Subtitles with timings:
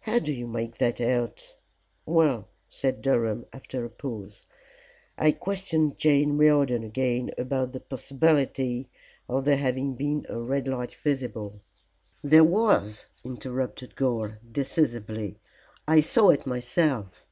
[0.00, 1.54] "How do you make that out?"
[2.04, 4.44] "Well," said Durham, after a pause,
[5.16, 8.90] "I questioned Jane Riordan again about the possibility
[9.30, 11.62] of there having been a red light visible!"
[12.22, 15.38] "There was," interrupted Gore, decisively.
[15.88, 17.24] "I saw it myself."